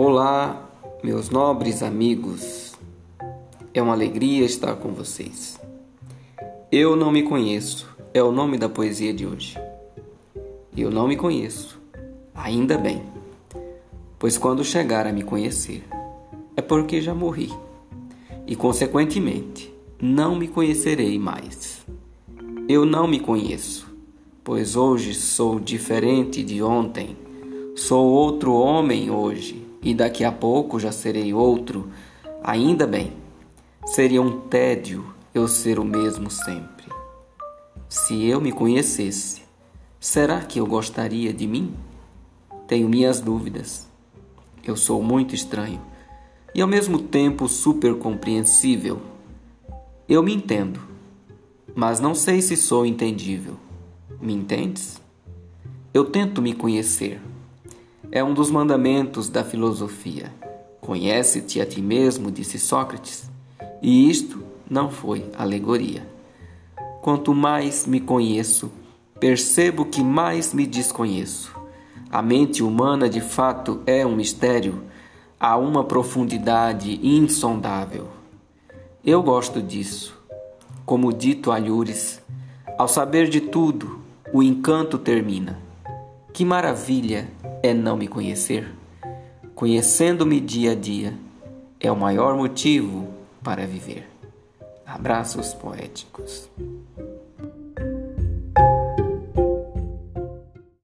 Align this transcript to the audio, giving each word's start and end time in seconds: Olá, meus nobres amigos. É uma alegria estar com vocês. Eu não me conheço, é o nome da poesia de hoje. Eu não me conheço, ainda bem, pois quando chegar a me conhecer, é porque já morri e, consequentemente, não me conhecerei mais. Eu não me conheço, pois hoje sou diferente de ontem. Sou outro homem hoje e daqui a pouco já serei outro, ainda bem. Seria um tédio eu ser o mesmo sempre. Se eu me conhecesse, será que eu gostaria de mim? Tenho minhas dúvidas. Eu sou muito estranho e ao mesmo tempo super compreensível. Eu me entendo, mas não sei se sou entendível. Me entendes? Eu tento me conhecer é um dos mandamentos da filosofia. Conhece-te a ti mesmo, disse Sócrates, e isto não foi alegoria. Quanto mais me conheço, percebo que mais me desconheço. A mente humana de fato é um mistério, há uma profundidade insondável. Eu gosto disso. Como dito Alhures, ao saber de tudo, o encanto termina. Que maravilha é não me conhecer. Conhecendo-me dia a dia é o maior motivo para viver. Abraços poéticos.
Olá, 0.00 0.70
meus 1.02 1.28
nobres 1.28 1.82
amigos. 1.82 2.72
É 3.74 3.82
uma 3.82 3.94
alegria 3.94 4.46
estar 4.46 4.76
com 4.76 4.92
vocês. 4.92 5.58
Eu 6.70 6.94
não 6.94 7.10
me 7.10 7.24
conheço, 7.24 7.88
é 8.14 8.22
o 8.22 8.30
nome 8.30 8.56
da 8.56 8.68
poesia 8.68 9.12
de 9.12 9.26
hoje. 9.26 9.58
Eu 10.76 10.88
não 10.88 11.08
me 11.08 11.16
conheço, 11.16 11.80
ainda 12.32 12.78
bem, 12.78 13.02
pois 14.20 14.38
quando 14.38 14.64
chegar 14.64 15.04
a 15.04 15.12
me 15.12 15.24
conhecer, 15.24 15.84
é 16.56 16.62
porque 16.62 17.02
já 17.02 17.12
morri 17.12 17.52
e, 18.46 18.54
consequentemente, 18.54 19.74
não 20.00 20.36
me 20.36 20.46
conhecerei 20.46 21.18
mais. 21.18 21.84
Eu 22.68 22.86
não 22.86 23.08
me 23.08 23.18
conheço, 23.18 23.92
pois 24.44 24.76
hoje 24.76 25.12
sou 25.12 25.58
diferente 25.58 26.44
de 26.44 26.62
ontem. 26.62 27.16
Sou 27.74 28.06
outro 28.06 28.54
homem 28.54 29.10
hoje 29.10 29.66
e 29.82 29.94
daqui 29.94 30.24
a 30.24 30.32
pouco 30.32 30.78
já 30.78 30.92
serei 30.92 31.32
outro, 31.32 31.90
ainda 32.42 32.86
bem. 32.86 33.12
Seria 33.86 34.20
um 34.20 34.40
tédio 34.40 35.14
eu 35.34 35.46
ser 35.48 35.78
o 35.78 35.84
mesmo 35.84 36.30
sempre. 36.30 36.86
Se 37.88 38.26
eu 38.26 38.40
me 38.40 38.52
conhecesse, 38.52 39.42
será 39.98 40.40
que 40.40 40.60
eu 40.60 40.66
gostaria 40.66 41.32
de 41.32 41.46
mim? 41.46 41.74
Tenho 42.66 42.88
minhas 42.88 43.20
dúvidas. 43.20 43.88
Eu 44.62 44.76
sou 44.76 45.02
muito 45.02 45.34
estranho 45.34 45.80
e 46.54 46.60
ao 46.60 46.68
mesmo 46.68 46.98
tempo 46.98 47.48
super 47.48 47.94
compreensível. 47.94 49.00
Eu 50.08 50.22
me 50.22 50.34
entendo, 50.34 50.80
mas 51.74 52.00
não 52.00 52.14
sei 52.14 52.42
se 52.42 52.56
sou 52.56 52.84
entendível. 52.84 53.56
Me 54.20 54.34
entendes? 54.34 55.00
Eu 55.94 56.04
tento 56.04 56.42
me 56.42 56.52
conhecer 56.52 57.20
é 58.10 58.24
um 58.24 58.32
dos 58.32 58.50
mandamentos 58.50 59.28
da 59.28 59.44
filosofia. 59.44 60.32
Conhece-te 60.80 61.60
a 61.60 61.66
ti 61.66 61.82
mesmo, 61.82 62.30
disse 62.30 62.58
Sócrates, 62.58 63.30
e 63.82 64.08
isto 64.08 64.42
não 64.68 64.90
foi 64.90 65.26
alegoria. 65.36 66.06
Quanto 67.02 67.34
mais 67.34 67.86
me 67.86 68.00
conheço, 68.00 68.70
percebo 69.20 69.84
que 69.84 70.02
mais 70.02 70.54
me 70.54 70.66
desconheço. 70.66 71.54
A 72.10 72.22
mente 72.22 72.62
humana 72.62 73.08
de 73.08 73.20
fato 73.20 73.80
é 73.86 74.06
um 74.06 74.16
mistério, 74.16 74.82
há 75.38 75.56
uma 75.58 75.84
profundidade 75.84 76.98
insondável. 77.02 78.08
Eu 79.04 79.22
gosto 79.22 79.60
disso. 79.60 80.16
Como 80.86 81.12
dito 81.12 81.52
Alhures, 81.52 82.20
ao 82.78 82.88
saber 82.88 83.28
de 83.28 83.42
tudo, 83.42 84.00
o 84.32 84.42
encanto 84.42 84.96
termina. 84.96 85.58
Que 86.32 86.44
maravilha 86.44 87.28
é 87.62 87.74
não 87.74 87.96
me 87.96 88.08
conhecer. 88.08 88.72
Conhecendo-me 89.54 90.40
dia 90.40 90.72
a 90.72 90.74
dia 90.74 91.14
é 91.80 91.90
o 91.90 91.96
maior 91.96 92.36
motivo 92.36 93.08
para 93.42 93.66
viver. 93.66 94.08
Abraços 94.86 95.52
poéticos. 95.54 96.48